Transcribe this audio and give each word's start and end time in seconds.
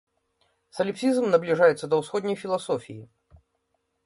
Саліпсізм 0.77 1.29
набліжаецца 1.33 1.85
да 1.93 2.01
ўсходняй 2.01 2.37
філасофіі. 2.45 3.01